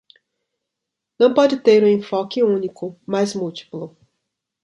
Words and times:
não 1.19 1.31
pode 1.31 1.57
ter 1.61 1.83
um 1.83 1.87
enfoque 1.87 2.41
único, 2.41 2.99
mas 3.05 3.35
múltiplo. 3.35 3.95